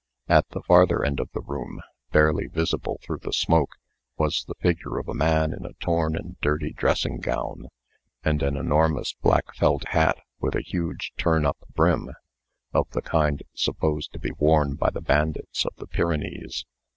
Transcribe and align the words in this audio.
At 0.27 0.49
the 0.49 0.63
farther 0.63 1.05
end 1.05 1.19
of 1.19 1.29
the 1.31 1.41
room, 1.41 1.79
barely 2.11 2.47
visible 2.47 2.97
through 3.03 3.19
the 3.21 3.31
smoke, 3.31 3.73
was 4.17 4.43
the 4.47 4.55
figure 4.55 4.97
of 4.97 5.07
a 5.07 5.13
man 5.13 5.53
in 5.53 5.63
a 5.63 5.73
torn 5.73 6.15
and 6.15 6.39
dirty 6.41 6.71
dressing 6.73 7.19
gown, 7.19 7.67
and 8.23 8.41
an 8.41 8.57
enormous 8.57 9.13
black 9.13 9.53
felt 9.53 9.89
hat 9.89 10.17
with 10.39 10.55
a 10.55 10.61
huge 10.63 11.11
turn 11.19 11.45
up 11.45 11.57
brim, 11.75 12.09
of 12.73 12.89
the 12.93 13.03
kind 13.03 13.43
supposed 13.53 14.11
to 14.13 14.19
be 14.19 14.31
worn 14.39 14.73
by 14.73 14.89
the 14.89 15.01
bandits 15.01 15.67
of 15.67 15.75
the 15.75 15.85
Pyrenees. 15.85 16.65